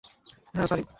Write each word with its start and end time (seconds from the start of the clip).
হ্যাঁ, 0.53 0.67
পারি। 0.67 0.83